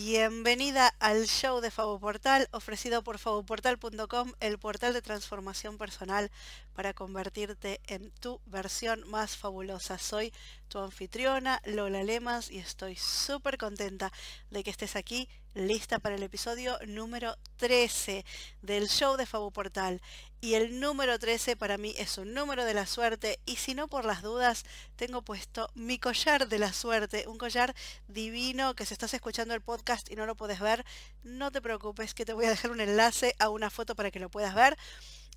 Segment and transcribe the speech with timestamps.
[0.00, 6.30] Bienvenida al show de Fabo Portal, ofrecido por faboportal.com, el portal de transformación personal
[6.72, 9.98] para convertirte en tu versión más fabulosa.
[9.98, 10.32] Soy
[10.68, 14.12] tu anfitriona, Lola Lemas, y estoy súper contenta
[14.50, 18.24] de que estés aquí, lista para el episodio número 13
[18.62, 20.00] del show de Fabo Portal.
[20.40, 23.88] Y el número 13 para mí es un número de la suerte, y si no
[23.88, 24.64] por las dudas,
[24.94, 27.74] tengo puesto mi collar de la suerte, un collar
[28.06, 30.84] divino que si estás escuchando el podcast y no lo puedes ver,
[31.24, 34.20] no te preocupes que te voy a dejar un enlace a una foto para que
[34.20, 34.76] lo puedas ver.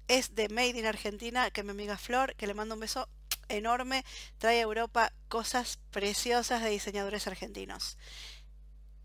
[0.08, 3.10] Es de Made in Argentina, que mi amiga Flor, que le mando un beso
[3.50, 4.06] enorme,
[4.38, 7.98] trae a Europa cosas preciosas de diseñadores argentinos.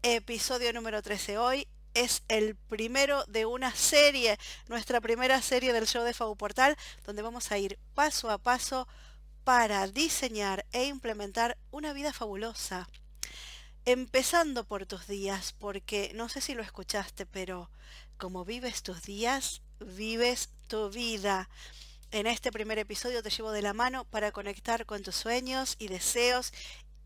[0.02, 6.04] Episodio número 13 hoy es el primero de una serie, nuestra primera serie del show
[6.04, 8.86] de Fabu Portal, donde vamos a ir paso a paso
[9.44, 12.86] para diseñar e implementar una vida fabulosa.
[13.86, 17.70] Empezando por tus días, porque no sé si lo escuchaste, pero
[18.18, 21.48] como vives tus días, vives tu vida.
[22.10, 25.88] En este primer episodio te llevo de la mano para conectar con tus sueños y
[25.88, 26.52] deseos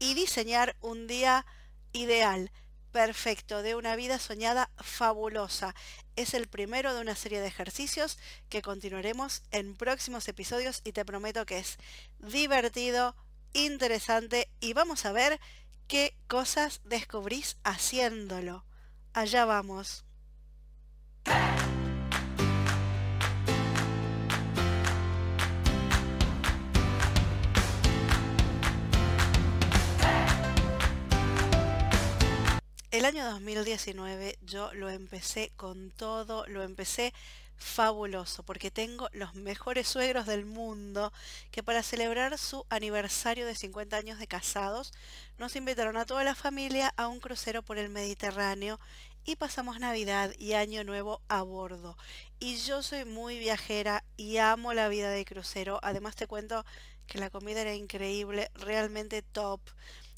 [0.00, 1.47] y diseñar un día
[1.92, 2.50] ideal
[2.92, 5.74] perfecto de una vida soñada fabulosa.
[6.16, 11.05] Es el primero de una serie de ejercicios que continuaremos en próximos episodios y te
[11.05, 11.78] prometo que es
[12.19, 13.16] divertido,
[13.52, 15.41] interesante y vamos a ver
[15.86, 18.64] qué cosas descubrís haciéndolo.
[19.12, 20.04] Allá vamos.
[33.01, 37.15] El año 2019 yo lo empecé con todo, lo empecé
[37.56, 41.11] fabuloso porque tengo los mejores suegros del mundo
[41.51, 44.93] que para celebrar su aniversario de 50 años de casados
[45.39, 48.78] nos invitaron a toda la familia a un crucero por el Mediterráneo
[49.25, 51.97] y pasamos Navidad y Año Nuevo a bordo.
[52.39, 55.81] Y yo soy muy viajera y amo la vida de crucero.
[55.83, 56.66] Además te cuento
[57.06, 59.62] que la comida era increíble, realmente top.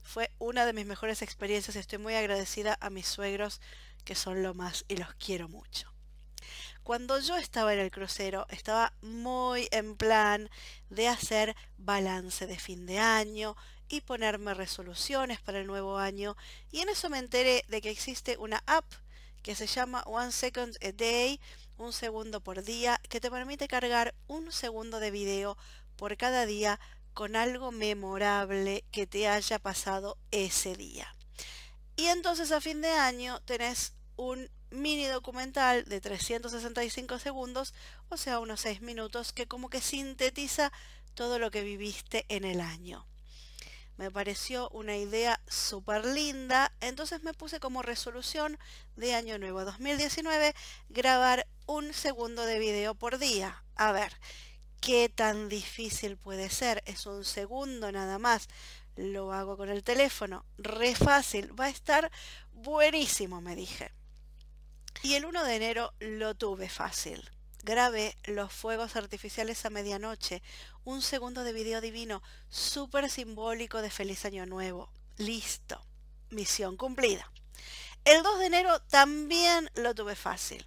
[0.03, 1.77] Fue una de mis mejores experiencias.
[1.77, 3.61] Estoy muy agradecida a mis suegros
[4.05, 5.93] que son lo más y los quiero mucho.
[6.83, 10.51] Cuando yo estaba en el crucero, estaba muy en plan
[10.91, 13.57] de hacer balance de fin de año
[13.89, 16.37] y ponerme resoluciones para el nuevo año.
[16.73, 18.85] Y en eso me enteré de que existe una app
[19.43, 21.41] que se llama One Second a Day,
[21.77, 25.57] un segundo por día, que te permite cargar un segundo de video
[25.97, 26.81] por cada día
[27.15, 31.15] con algo memorable que te haya pasado ese día.
[31.97, 37.75] Y entonces a fin de año tenés un mini documental de 365 segundos,
[38.09, 40.73] o sea, unos 6 minutos, que como que sintetiza
[41.15, 43.07] todo lo que viviste en el año.
[43.99, 48.59] Me pareció una idea súper linda, entonces me puse como resolución
[48.97, 50.55] de año nuevo 2019
[50.89, 53.63] grabar un segundo de video por día.
[53.77, 54.13] A ver,
[54.83, 56.83] ¿qué tan difícil puede ser?
[56.87, 58.49] Es un segundo nada más.
[58.97, 62.11] Lo hago con el teléfono, re fácil, va a estar
[62.53, 63.93] buenísimo, me dije.
[65.03, 67.31] Y el 1 de enero lo tuve fácil.
[67.63, 70.43] Grabé los fuegos artificiales a medianoche,
[70.85, 74.93] un segundo de video divino, súper simbólico de feliz año nuevo.
[75.17, 75.81] Listo.
[76.31, 77.31] Misión cumplida.
[78.05, 80.67] El 2 de enero también lo tuve fácil.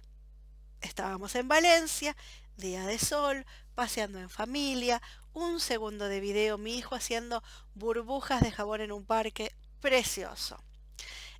[0.80, 2.16] Estábamos en Valencia,
[2.56, 5.02] día de sol, paseando en familia,
[5.32, 7.42] un segundo de video, mi hijo haciendo
[7.74, 10.62] burbujas de jabón en un parque, precioso.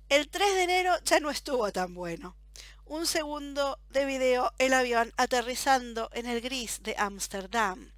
[0.09, 2.35] El 3 de enero ya no estuvo tan bueno
[2.89, 7.91] un segundo de video el avión aterrizando en el gris de Ámsterdam.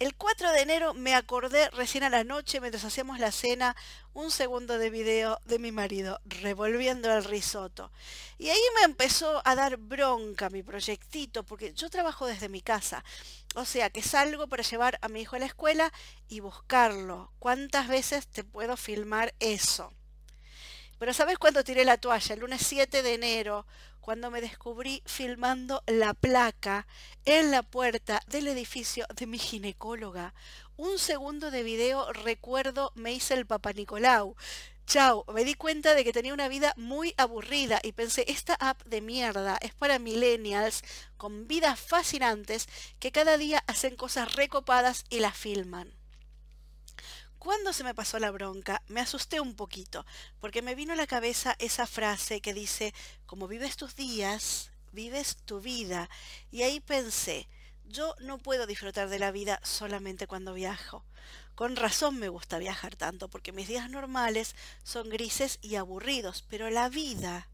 [0.00, 3.76] El 4 de enero me acordé recién a la noche mientras hacíamos la cena
[4.14, 7.92] un segundo de video de mi marido revolviendo el risotto.
[8.38, 13.04] Y ahí me empezó a dar bronca mi proyectito porque yo trabajo desde mi casa.
[13.54, 15.92] O sea que salgo para llevar a mi hijo a la escuela
[16.28, 17.30] y buscarlo.
[17.38, 19.92] ¿Cuántas veces te puedo filmar eso?
[20.98, 22.34] Pero ¿sabes cuándo tiré la toalla?
[22.34, 23.66] El lunes 7 de enero,
[24.00, 26.86] cuando me descubrí filmando la placa
[27.24, 30.34] en la puerta del edificio de mi ginecóloga.
[30.76, 34.34] Un segundo de video, recuerdo, me hice el Papa Nicolau.
[34.86, 38.82] Chao, me di cuenta de que tenía una vida muy aburrida y pensé, esta app
[38.86, 40.82] de mierda es para millennials
[41.16, 42.66] con vidas fascinantes
[42.98, 45.99] que cada día hacen cosas recopadas y las filman.
[47.40, 50.04] Cuando se me pasó la bronca, me asusté un poquito,
[50.40, 52.92] porque me vino a la cabeza esa frase que dice,
[53.24, 56.10] como vives tus días, vives tu vida.
[56.50, 57.48] Y ahí pensé,
[57.86, 61.02] yo no puedo disfrutar de la vida solamente cuando viajo.
[61.54, 66.68] Con razón me gusta viajar tanto, porque mis días normales son grises y aburridos, pero
[66.68, 67.48] la vida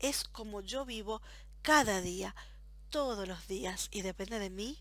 [0.00, 1.22] es como yo vivo
[1.62, 2.36] cada día,
[2.90, 4.76] todos los días, y depende de mí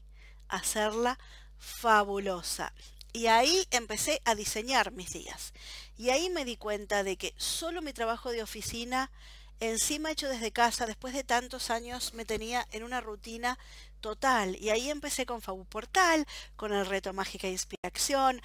[0.50, 1.17] hacerla
[1.57, 2.73] fabulosa.
[3.11, 5.53] Y ahí empecé a diseñar mis días.
[5.97, 9.11] Y ahí me di cuenta de que solo mi trabajo de oficina,
[9.59, 13.57] encima hecho desde casa, después de tantos años, me tenía en una rutina
[14.00, 14.56] total.
[14.61, 16.25] Y ahí empecé con Fabu Portal,
[16.56, 18.41] con el reto Mágica Inspiración,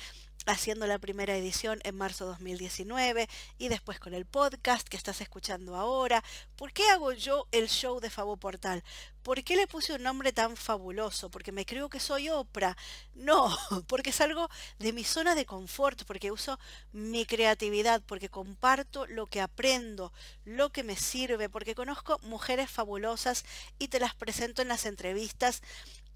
[0.47, 5.21] haciendo la primera edición en marzo de 2019 y después con el podcast que estás
[5.21, 6.23] escuchando ahora.
[6.57, 8.83] ¿Por qué hago yo el show de Fabo Portal?
[9.23, 11.31] ¿Por qué le puse un nombre tan fabuloso?
[11.31, 12.77] ¿Porque me creo que soy Oprah?
[13.15, 13.57] No,
[13.89, 14.49] porque salgo
[14.79, 16.59] de mi zona de confort, porque uso
[16.93, 20.13] mi creatividad, porque comparto lo que aprendo,
[20.45, 23.45] lo que me sirve, porque conozco mujeres fabulosas
[23.79, 25.63] y te las presento en las entrevistas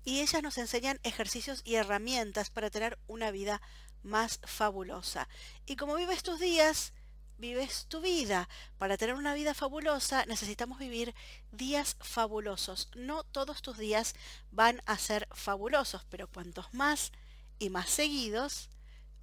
[0.09, 3.61] y ellas nos enseñan ejercicios y herramientas para tener una vida
[4.03, 5.29] más fabulosa.
[5.67, 6.93] Y como vives tus días,
[7.39, 8.49] vives tu vida.
[8.79, 11.15] Para tener una vida fabulosa necesitamos vivir
[11.53, 12.91] días fabulosos.
[12.95, 14.15] No todos tus días
[14.51, 17.13] van a ser fabulosos, pero cuantos más
[17.59, 18.69] y más seguidos,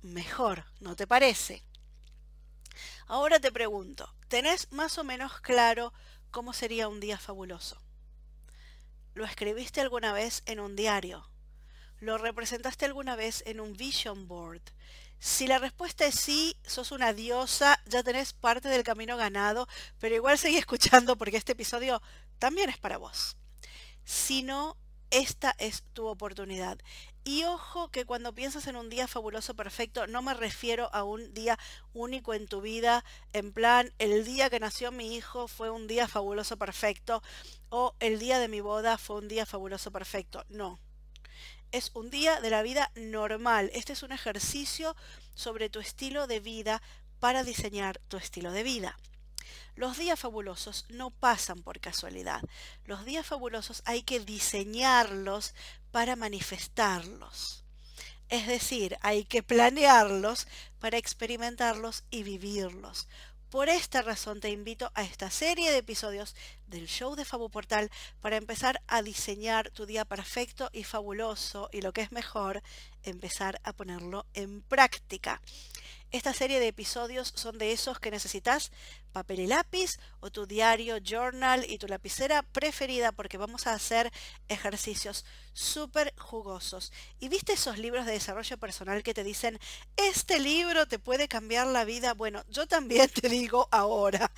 [0.02, 1.64] mejor, ¿no te parece?
[3.08, 5.94] Ahora te pregunto, ¿tenés más o menos claro
[6.32, 7.82] cómo sería un día fabuloso?
[9.14, 11.30] ¿Lo escribiste alguna vez en un diario?
[12.00, 14.62] ¿Lo representaste alguna vez en un vision board?
[15.18, 19.68] Si la respuesta es sí, sos una diosa, ya tenés parte del camino ganado,
[20.00, 22.02] pero igual seguí escuchando porque este episodio
[22.38, 23.38] también es para vos.
[24.04, 24.78] Si no,
[25.10, 26.78] esta es tu oportunidad.
[27.24, 31.34] Y ojo que cuando piensas en un día fabuloso perfecto, no me refiero a un
[31.34, 31.58] día
[31.94, 33.04] único en tu vida,
[33.34, 37.24] en plan, el día que nació mi hijo fue un día fabuloso perfecto,
[37.70, 40.46] o el día de mi boda fue un día fabuloso perfecto.
[40.50, 40.80] No,
[41.76, 43.70] es un día de la vida normal.
[43.74, 44.96] Este es un ejercicio
[45.34, 46.82] sobre tu estilo de vida
[47.20, 48.98] para diseñar tu estilo de vida.
[49.76, 52.42] Los días fabulosos no pasan por casualidad.
[52.86, 55.54] Los días fabulosos hay que diseñarlos
[55.92, 57.66] para manifestarlos.
[58.30, 60.48] Es decir, hay que planearlos
[60.80, 63.10] para experimentarlos y vivirlos.
[63.56, 66.36] Por esta razón te invito a esta serie de episodios
[66.68, 71.80] del show de Fabu Portal para empezar a diseñar tu día perfecto y fabuloso y
[71.80, 72.62] lo que es mejor,
[73.04, 75.42] empezar a ponerlo en práctica.
[76.16, 78.72] Esta serie de episodios son de esos que necesitas
[79.12, 84.14] papel y lápiz o tu diario, journal y tu lapicera preferida porque vamos a hacer
[84.48, 86.94] ejercicios súper jugosos.
[87.20, 89.60] ¿Y viste esos libros de desarrollo personal que te dicen,
[89.98, 92.14] este libro te puede cambiar la vida?
[92.14, 94.32] Bueno, yo también te digo ahora,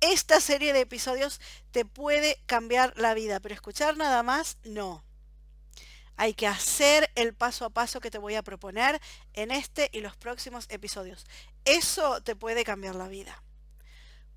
[0.00, 1.40] esta serie de episodios
[1.70, 5.02] te puede cambiar la vida, pero escuchar nada más, no.
[6.16, 9.00] Hay que hacer el paso a paso que te voy a proponer
[9.32, 11.26] en este y los próximos episodios.
[11.64, 13.42] Eso te puede cambiar la vida.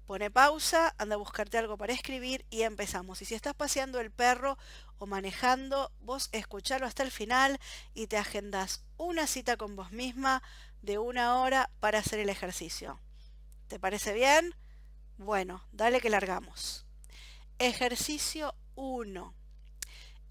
[0.05, 3.21] Pone pausa, anda a buscarte algo para escribir y empezamos.
[3.23, 4.57] Y si estás paseando el perro
[4.99, 7.59] o manejando, vos escuchalo hasta el final
[7.95, 10.43] y te agendas una cita con vos misma
[10.83, 12.99] de una hora para hacer el ejercicio.
[13.67, 14.53] ¿Te parece bien?
[15.17, 16.85] Bueno, dale que largamos.
[17.57, 19.33] Ejercicio 1.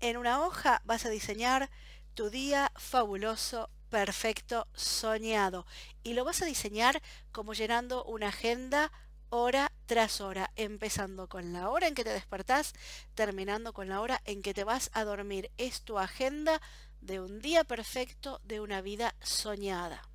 [0.00, 1.70] En una hoja vas a diseñar
[2.14, 5.67] tu día fabuloso, perfecto, soñado.
[6.02, 7.02] Y lo vas a diseñar
[7.32, 8.93] como llenando una agenda
[9.31, 12.73] hora tras hora, empezando con la hora en que te despertás,
[13.15, 15.51] terminando con la hora en que te vas a dormir.
[15.56, 16.60] Es tu agenda
[17.01, 20.08] de un día perfecto, de una vida soñada.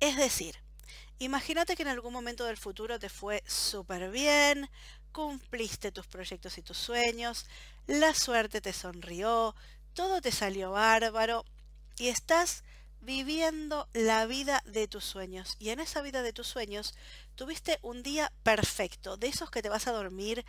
[0.00, 0.56] Es decir,
[1.18, 4.70] imagínate que en algún momento del futuro te fue súper bien,
[5.12, 7.46] cumpliste tus proyectos y tus sueños,
[7.88, 9.56] la suerte te sonrió,
[9.94, 11.44] todo te salió bárbaro
[11.96, 12.62] y estás
[13.00, 15.56] viviendo la vida de tus sueños.
[15.58, 16.94] Y en esa vida de tus sueños
[17.34, 20.44] tuviste un día perfecto, de esos que te vas a dormir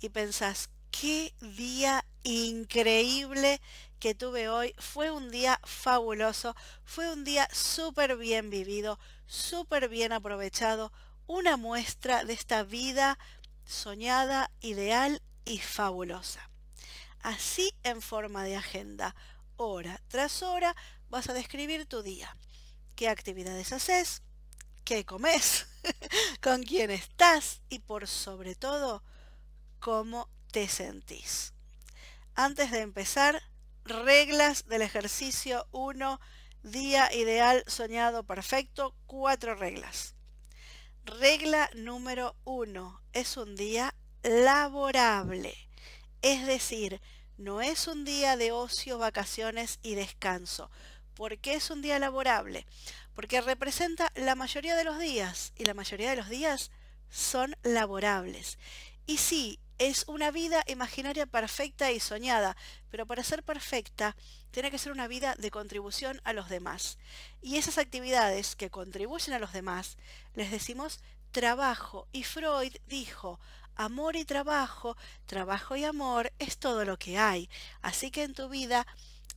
[0.00, 3.62] y pensás, qué día increíble
[3.98, 4.74] que tuve hoy.
[4.76, 10.92] Fue un día fabuloso, fue un día súper bien vivido, súper bien aprovechado,
[11.26, 13.18] una muestra de esta vida
[13.64, 16.51] soñada, ideal y fabulosa.
[17.22, 19.14] Así en forma de agenda,
[19.56, 20.74] hora tras hora,
[21.08, 22.36] vas a describir tu día.
[22.96, 24.22] ¿Qué actividades haces?
[24.84, 25.66] ¿Qué comes?
[26.42, 27.62] ¿Con quién estás?
[27.68, 29.04] Y por sobre todo,
[29.78, 31.54] ¿cómo te sentís?
[32.34, 33.40] Antes de empezar,
[33.84, 36.20] reglas del ejercicio 1,
[36.62, 40.16] día ideal soñado perfecto, cuatro reglas.
[41.04, 45.54] Regla número uno, es un día laborable.
[46.22, 47.00] Es decir,
[47.36, 50.70] no es un día de ocio, vacaciones y descanso.
[51.14, 52.64] ¿Por qué es un día laborable?
[53.14, 56.70] Porque representa la mayoría de los días y la mayoría de los días
[57.10, 58.58] son laborables.
[59.06, 62.56] Y sí, es una vida imaginaria perfecta y soñada,
[62.88, 64.16] pero para ser perfecta
[64.52, 66.98] tiene que ser una vida de contribución a los demás.
[67.40, 69.98] Y esas actividades que contribuyen a los demás
[70.34, 71.00] les decimos
[71.32, 72.06] trabajo.
[72.12, 73.40] Y Freud dijo,
[73.76, 77.48] amor y trabajo, trabajo y amor es todo lo que hay.
[77.80, 78.86] Así que en tu vida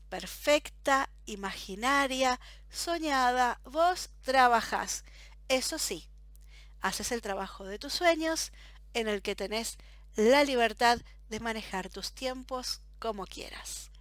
[0.09, 2.39] perfecta, imaginaria,
[2.69, 5.03] soñada, vos trabajas.
[5.47, 6.07] Eso sí,
[6.81, 8.51] haces el trabajo de tus sueños
[8.93, 9.77] en el que tenés
[10.15, 10.99] la libertad
[11.29, 13.91] de manejar tus tiempos como quieras.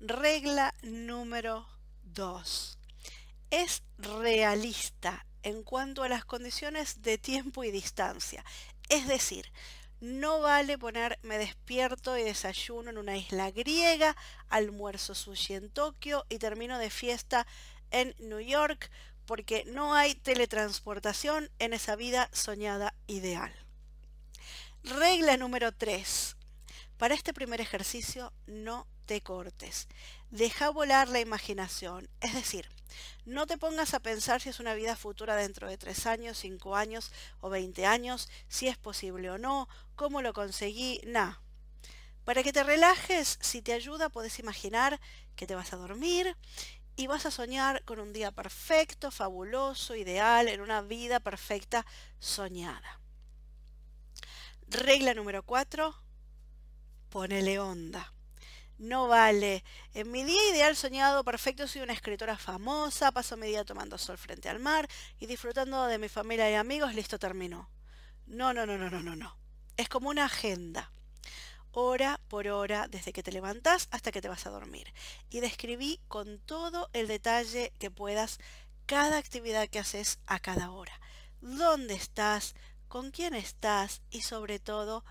[0.00, 1.66] Regla número
[2.04, 2.78] 2.
[3.50, 8.44] Es realista en cuanto a las condiciones de tiempo y distancia.
[8.90, 9.50] Es decir,
[10.00, 14.16] no vale poner me despierto y desayuno en una isla griega,
[14.48, 17.46] almuerzo sushi en Tokio y termino de fiesta
[17.92, 18.90] en New York
[19.26, 23.54] porque no hay teletransportación en esa vida soñada ideal.
[24.82, 26.36] Regla número 3.
[26.96, 29.86] Para este primer ejercicio no te cortes.
[30.30, 32.08] Deja volar la imaginación.
[32.20, 32.68] Es decir,
[33.24, 36.76] no te pongas a pensar si es una vida futura dentro de 3 años, 5
[36.76, 41.40] años o 20 años, si es posible o no, cómo lo conseguí, nada.
[42.24, 45.00] Para que te relajes, si te ayuda, puedes imaginar
[45.36, 46.36] que te vas a dormir
[46.96, 51.86] y vas a soñar con un día perfecto, fabuloso, ideal, en una vida perfecta
[52.18, 53.00] soñada.
[54.68, 55.94] Regla número 4.
[57.08, 58.12] Ponele onda.
[58.80, 59.62] No vale.
[59.92, 64.16] En mi día ideal soñado perfecto soy una escritora famosa, paso mi día tomando sol
[64.16, 67.68] frente al mar y disfrutando de mi familia y amigos, listo, terminó.
[68.26, 69.36] No, no, no, no, no, no, no.
[69.76, 70.90] Es como una agenda.
[71.72, 74.92] Hora por hora, desde que te levantás hasta que te vas a dormir.
[75.28, 78.38] Y describí con todo el detalle que puedas
[78.86, 80.98] cada actividad que haces a cada hora.
[81.42, 82.54] ¿Dónde estás?
[82.90, 85.04] con quién estás y sobre todo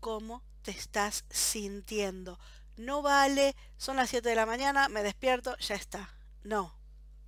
[0.00, 2.38] cómo te estás sintiendo.
[2.76, 6.12] No vale, son las 7 de la mañana, me despierto, ya está.
[6.42, 6.76] No,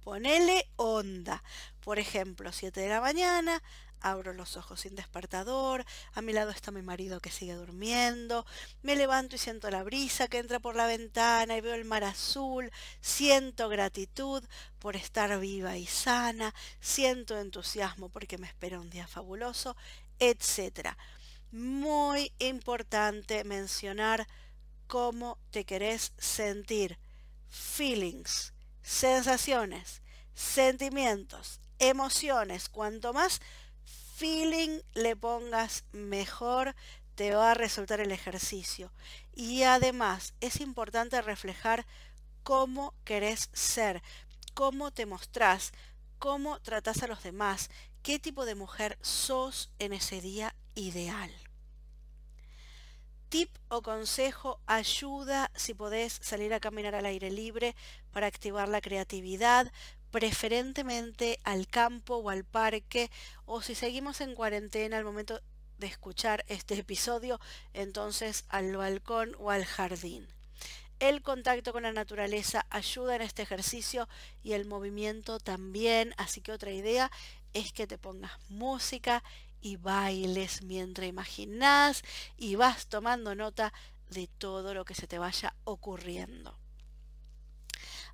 [0.03, 1.43] ponele onda.
[1.81, 3.62] Por ejemplo, 7 de la mañana,
[4.00, 5.85] abro los ojos sin despertador,
[6.15, 8.47] a mi lado está mi marido que sigue durmiendo,
[8.83, 12.05] me levanto y siento la brisa que entra por la ventana y veo el mar
[12.05, 14.45] azul, siento gratitud
[14.79, 19.76] por estar viva y sana, siento entusiasmo porque me espera un día fabuloso,
[20.19, 20.97] etc.
[21.53, 24.26] Muy importante mencionar
[24.87, 26.99] cómo te querés sentir,
[27.49, 28.52] feelings,
[28.83, 30.02] sensaciones,
[30.35, 33.40] sentimientos, emociones, cuanto más
[34.16, 36.75] feeling le pongas mejor,
[37.14, 38.93] te va a resultar el ejercicio.
[39.35, 41.87] Y además es importante reflejar
[42.43, 44.02] cómo querés ser,
[44.55, 45.73] cómo te mostrás,
[46.19, 47.71] cómo tratás a los demás,
[48.02, 51.31] qué tipo de mujer sos en ese día ideal.
[53.37, 57.76] Tip o consejo, ayuda si podés salir a caminar al aire libre
[58.11, 59.71] para activar la creatividad,
[60.11, 63.11] preferentemente al campo o al parque,
[63.45, 65.43] o si seguimos en cuarentena al momento
[65.76, 67.38] de escuchar este episodio,
[67.75, 70.26] entonces al balcón o al jardín.
[70.99, 74.09] El contacto con la naturaleza ayuda en este ejercicio
[74.43, 77.11] y el movimiento también, así que otra idea
[77.52, 79.23] es que te pongas música
[79.67, 82.05] y bailes mientras imaginas
[82.37, 83.73] y vas tomando nota
[84.11, 86.57] de todo lo que se te vaya ocurriendo.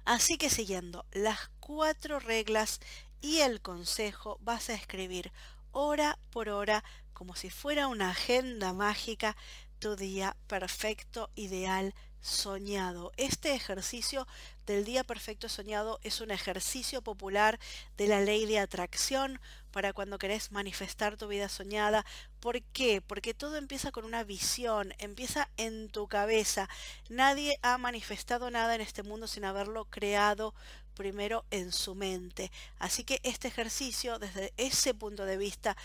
[0.07, 2.81] Así que siguiendo las cuatro reglas
[3.21, 5.31] y el consejo vas a escribir
[5.73, 6.83] hora por hora
[7.13, 9.37] como si fuera una agenda mágica
[9.79, 13.13] tu día perfecto, ideal, soñado.
[13.19, 14.27] Este ejercicio
[14.65, 17.61] del día perfecto soñado es un ejercicio popular
[17.99, 19.39] de la ley de atracción
[19.73, 22.05] para cuando querés manifestar tu vida soñada.
[22.41, 23.00] ¿Por qué?
[23.00, 26.69] Porque todo empieza con una visión, empieza en tu cabeza.
[27.09, 30.55] Nadie ha manifestado nada en este mundo sin haberlo creado
[30.95, 32.52] primero en su mente.
[32.79, 35.76] Así que este ejercicio desde ese punto de vista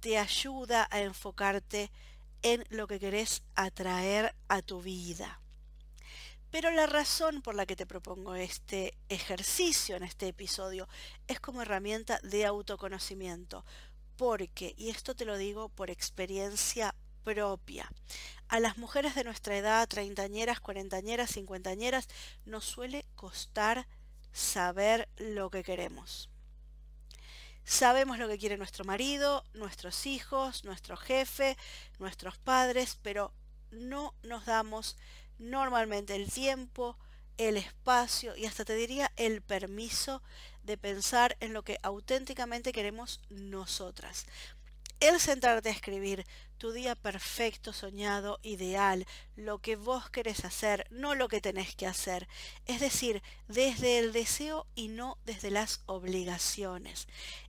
[0.00, 1.92] te ayuda a enfocarte
[2.42, 5.43] en lo que querés atraer a tu vida.
[6.54, 10.88] Pero la razón por la que te propongo este ejercicio en este episodio
[11.26, 13.64] es como herramienta de autoconocimiento.
[14.16, 16.94] Porque, y esto te lo digo por experiencia
[17.24, 17.90] propia,
[18.46, 22.06] a las mujeres de nuestra edad, treintañeras, cuarentañeras, cincuentañeras,
[22.44, 23.88] nos suele costar
[24.30, 26.30] saber lo que queremos.
[27.64, 31.56] Sabemos lo que quiere nuestro marido, nuestros hijos, nuestro jefe,
[31.98, 33.32] nuestros padres, pero
[33.72, 34.96] no nos damos
[35.38, 36.96] normalmente el tiempo,
[37.38, 40.22] el espacio y hasta te diría el permiso
[40.62, 44.26] de pensar en lo que auténticamente queremos nosotras.
[45.00, 46.24] El sentarte a escribir
[46.56, 51.86] tu día perfecto, soñado, ideal, lo que vos querés hacer, no lo que tenés que
[51.86, 52.28] hacer.
[52.64, 57.06] Es decir, desde el deseo y no desde las obligaciones.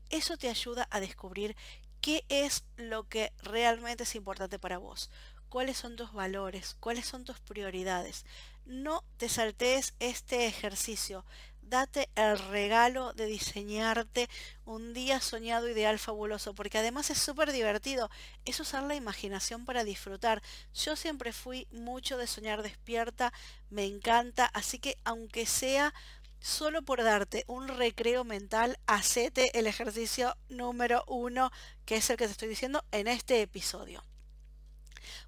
[0.10, 1.56] Eso te ayuda a descubrir
[2.02, 5.10] qué es lo que realmente es importante para vos
[5.56, 8.26] cuáles son tus valores, cuáles son tus prioridades.
[8.66, 11.24] No te saltees este ejercicio.
[11.62, 14.30] Date el regalo de diseñarte
[14.66, 18.10] un día soñado ideal fabuloso, porque además es súper divertido.
[18.44, 20.44] Es usar la imaginación para disfrutar.
[20.74, 23.32] Yo siempre fui mucho de soñar despierta,
[23.70, 25.94] me encanta, así que aunque sea
[26.42, 31.50] solo por darte un recreo mental, hacete el ejercicio número uno,
[31.86, 34.04] que es el que te estoy diciendo en este episodio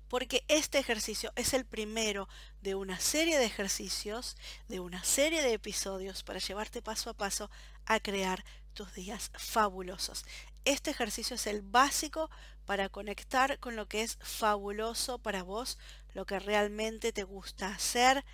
[0.07, 2.27] porque este ejercicio es el primero
[2.61, 4.35] de una serie de ejercicios,
[4.67, 7.49] de una serie de episodios para llevarte paso a paso
[7.85, 10.25] a crear tus días fabulosos.
[10.65, 12.29] Este ejercicio es el básico
[12.65, 15.77] para conectar con lo que es fabuloso para vos,
[16.13, 18.25] lo que realmente te gusta hacer.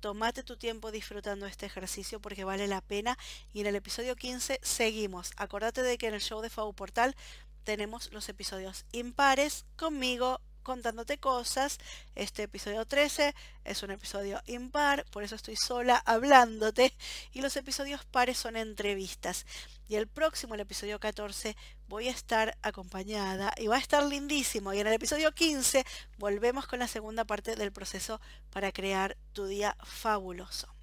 [0.00, 3.16] Tómate tu tiempo disfrutando este ejercicio porque vale la pena.
[3.52, 5.30] Y en el episodio 15 seguimos.
[5.36, 7.14] Acordate de que en el show de Fabu Portal
[7.62, 11.78] tenemos los episodios impares conmigo, contándote cosas.
[12.14, 16.94] Este episodio 13 es un episodio impar, por eso estoy sola hablándote.
[17.32, 19.46] Y los episodios pares son entrevistas.
[19.88, 21.56] Y el próximo, el episodio 14,
[21.88, 24.72] voy a estar acompañada y va a estar lindísimo.
[24.72, 25.84] Y en el episodio 15
[26.18, 30.74] volvemos con la segunda parte del proceso para crear tu día fabuloso.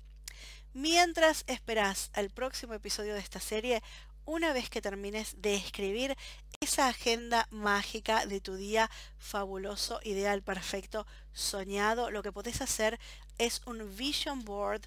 [0.74, 3.81] Mientras esperas al próximo episodio de esta serie,
[4.25, 6.15] una vez que termines de escribir
[6.59, 12.99] esa agenda mágica de tu día fabuloso, ideal, perfecto, soñado, lo que podés hacer
[13.38, 14.81] es un vision board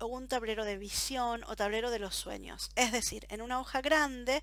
[0.00, 2.70] o un tablero de visión o tablero de los sueños.
[2.74, 4.42] Es decir, en una hoja grande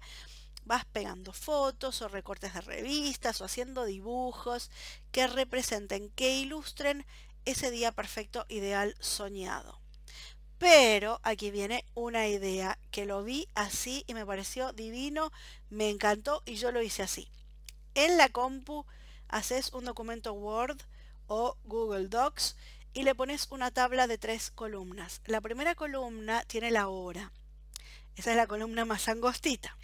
[0.63, 4.69] vas pegando fotos o recortes de revistas o haciendo dibujos
[5.11, 7.05] que representen, que ilustren
[7.45, 9.79] ese día perfecto, ideal, soñado.
[10.59, 15.31] Pero aquí viene una idea que lo vi así y me pareció divino,
[15.69, 17.29] me encantó y yo lo hice así.
[17.95, 18.85] En la compu
[19.29, 20.77] haces un documento Word
[21.27, 22.57] o Google Docs
[22.93, 25.21] y le pones una tabla de tres columnas.
[25.25, 27.31] La primera columna tiene la hora.
[28.15, 29.77] Esa es la columna más angostita.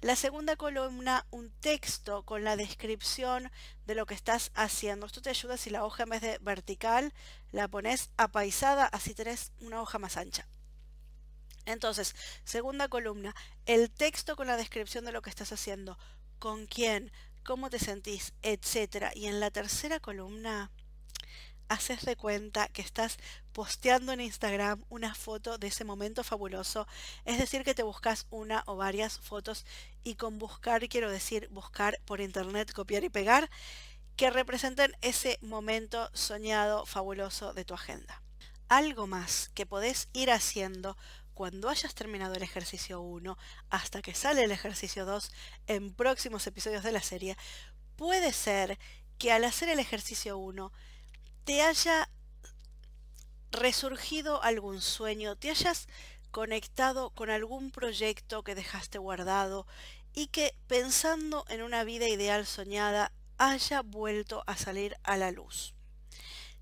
[0.00, 3.50] La segunda columna, un texto con la descripción
[3.86, 5.06] de lo que estás haciendo.
[5.06, 7.12] Esto te ayuda si la hoja en vez de vertical
[7.50, 10.48] la pones apaisada, así tenés una hoja más ancha.
[11.64, 13.34] Entonces, segunda columna,
[13.66, 15.98] el texto con la descripción de lo que estás haciendo,
[16.38, 17.12] con quién,
[17.44, 19.12] cómo te sentís, etcétera.
[19.14, 20.70] Y en la tercera columna,
[21.72, 23.16] haces de cuenta que estás
[23.52, 26.86] posteando en Instagram una foto de ese momento fabuloso.
[27.24, 29.64] Es decir, que te buscas una o varias fotos
[30.04, 33.50] y con buscar quiero decir buscar por internet, copiar y pegar,
[34.16, 38.22] que representen ese momento soñado fabuloso de tu agenda.
[38.68, 40.96] Algo más que podés ir haciendo
[41.34, 43.38] cuando hayas terminado el ejercicio 1
[43.70, 45.32] hasta que sale el ejercicio 2
[45.66, 47.36] en próximos episodios de la serie,
[47.96, 48.78] puede ser
[49.16, 50.72] que al hacer el ejercicio 1
[51.44, 52.08] te haya
[53.50, 55.88] resurgido algún sueño, te hayas
[56.30, 59.66] conectado con algún proyecto que dejaste guardado
[60.14, 65.74] y que pensando en una vida ideal soñada haya vuelto a salir a la luz.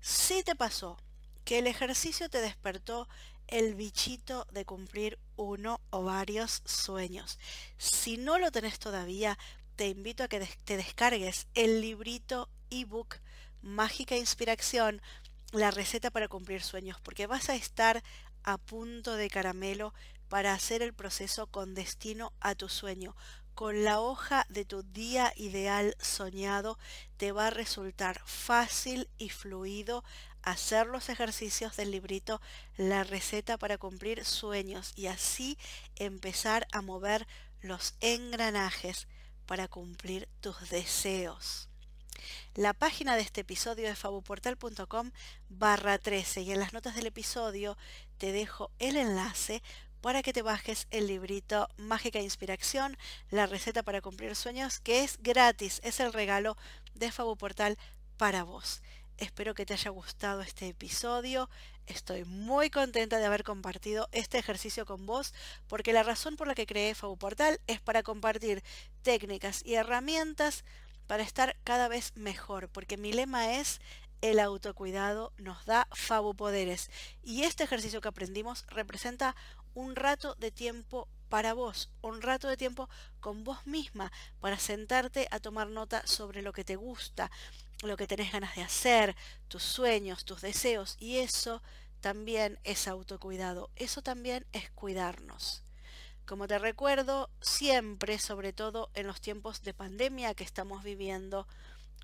[0.01, 0.97] Si te pasó
[1.45, 3.07] que el ejercicio te despertó
[3.47, 7.37] el bichito de cumplir uno o varios sueños.
[7.77, 9.37] Si no lo tenés todavía,
[9.75, 13.17] te invito a que te descargues el librito ebook
[13.61, 15.01] Mágica Inspiración,
[15.51, 18.03] la receta para cumplir sueños, porque vas a estar
[18.43, 19.93] a punto de caramelo
[20.29, 23.15] para hacer el proceso con destino a tu sueño.
[23.53, 26.79] Con la hoja de tu día ideal soñado
[27.17, 30.03] te va a resultar fácil y fluido
[30.41, 32.41] hacer los ejercicios del librito
[32.77, 35.57] La receta para cumplir sueños y así
[35.97, 37.27] empezar a mover
[37.59, 39.07] los engranajes
[39.45, 41.70] para cumplir tus deseos.
[42.55, 45.11] La página de este episodio es fabuportal.com
[45.49, 47.77] barra 13 y en las notas del episodio
[48.17, 49.61] te dejo el enlace
[50.01, 52.97] para que te bajes el librito Mágica Inspiración,
[53.29, 56.57] la receta para cumplir sueños, que es gratis, es el regalo
[56.95, 57.77] de Fabuportal
[58.17, 58.81] para vos.
[59.17, 61.47] Espero que te haya gustado este episodio.
[61.85, 65.35] Estoy muy contenta de haber compartido este ejercicio con vos
[65.67, 68.63] porque la razón por la que creé Fabuportal es para compartir
[69.03, 70.63] técnicas y herramientas
[71.11, 73.81] para estar cada vez mejor, porque mi lema es
[74.21, 76.89] el autocuidado nos da fabupoderes
[77.21, 79.35] y este ejercicio que aprendimos representa
[79.73, 82.87] un rato de tiempo para vos, un rato de tiempo
[83.19, 87.29] con vos misma para sentarte a tomar nota sobre lo que te gusta,
[87.83, 89.13] lo que tenés ganas de hacer,
[89.49, 91.61] tus sueños, tus deseos y eso
[91.99, 95.61] también es autocuidado, eso también es cuidarnos.
[96.25, 101.47] Como te recuerdo, siempre, sobre todo en los tiempos de pandemia que estamos viviendo,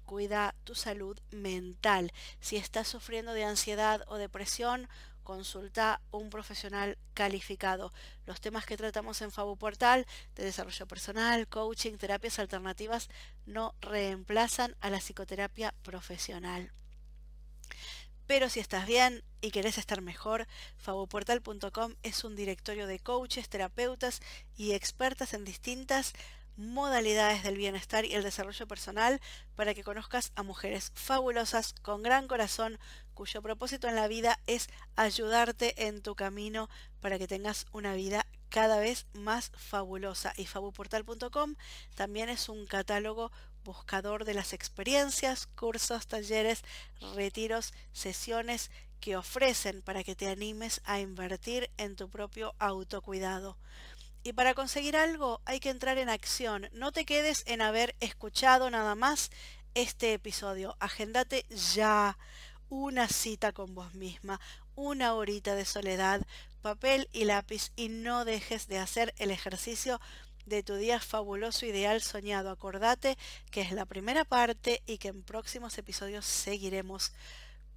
[0.05, 2.11] cuida tu salud mental.
[2.39, 4.87] Si estás sufriendo de ansiedad o depresión,
[5.23, 7.91] consulta un profesional calificado.
[8.25, 13.09] Los temas que tratamos en Fabu Portal de desarrollo personal, coaching, terapias alternativas
[13.45, 16.71] no reemplazan a la psicoterapia profesional.
[18.27, 24.21] Pero si estás bien y querés estar mejor, fabuportal.com es un directorio de coaches, terapeutas
[24.55, 26.13] y expertas en distintas
[26.57, 29.21] modalidades del bienestar y el desarrollo personal
[29.55, 32.79] para que conozcas a mujeres fabulosas con gran corazón
[33.13, 36.67] cuyo propósito en la vida es ayudarte en tu camino
[36.99, 40.33] para que tengas una vida cada vez más fabulosa.
[40.35, 41.55] Y fabuportal.com
[41.95, 43.31] también es un catálogo
[43.67, 46.63] buscador de las experiencias, cursos, talleres,
[47.15, 53.57] retiros, sesiones que ofrecen para que te animes a invertir en tu propio autocuidado.
[54.23, 56.69] Y para conseguir algo hay que entrar en acción.
[56.71, 59.31] No te quedes en haber escuchado nada más
[59.73, 60.77] este episodio.
[60.79, 62.17] Agendate ya
[62.69, 64.39] una cita con vos misma,
[64.75, 66.21] una horita de soledad,
[66.61, 69.99] papel y lápiz y no dejes de hacer el ejercicio
[70.47, 72.49] de tu día fabuloso ideal soñado.
[72.49, 73.17] Acordate
[73.51, 77.11] que es la primera parte y que en próximos episodios seguiremos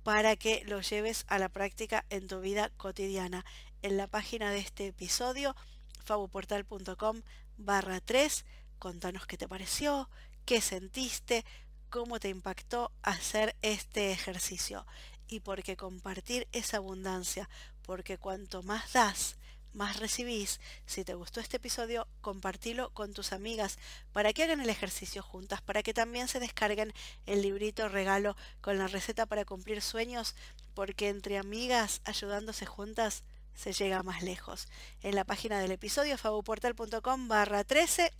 [0.04, 3.44] para que lo lleves a la práctica en tu vida cotidiana.
[3.83, 5.56] En la página de este episodio,
[6.04, 7.22] fabuportal.com
[7.56, 8.44] barra 3,
[8.78, 10.09] contanos qué te pareció,
[10.44, 11.44] qué sentiste,
[11.90, 14.87] cómo te impactó hacer este ejercicio.
[15.26, 17.48] Y porque compartir esa abundancia,
[17.83, 19.37] porque cuanto más das,
[19.72, 20.61] más recibís.
[20.87, 23.78] Si te gustó este episodio, compartilo con tus amigas
[24.12, 26.92] para que hagan el ejercicio juntas, para que también se descarguen
[27.26, 30.35] el librito regalo con la receta para cumplir sueños,
[30.74, 34.68] porque entre amigas ayudándose juntas se llega más lejos.
[35.02, 38.12] En la página del episodio fabuportal.com barra 13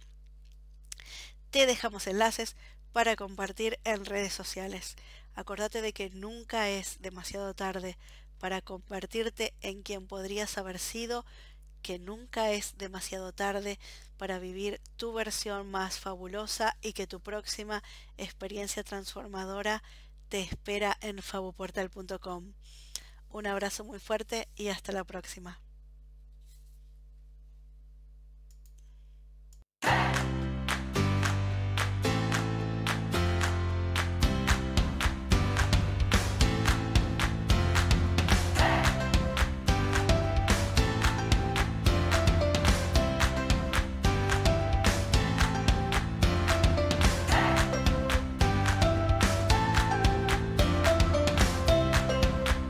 [1.51, 2.57] te dejamos enlaces
[2.93, 4.97] para compartir en redes sociales.
[5.35, 7.97] Acordate de que nunca es demasiado tarde
[8.41, 11.25] para convertirte en quien podrías haber sido,
[11.83, 13.79] que nunca es demasiado tarde
[14.17, 17.83] para vivir tu versión más fabulosa y que tu próxima
[18.17, 19.83] experiencia transformadora
[20.29, 22.53] te espera en fabuportal.com.
[23.31, 25.61] Un abrazo muy fuerte y hasta la próxima.